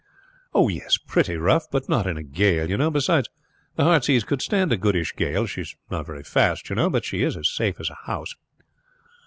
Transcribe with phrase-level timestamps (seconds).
[0.51, 2.89] "Oh, yes, pretty rough; but not in a gale, you know.
[2.89, 3.27] Beside,
[3.75, 5.45] the Heartsease could stand a goodish gale.
[5.45, 8.33] She is not very fast, you know, but she is as safe as a house."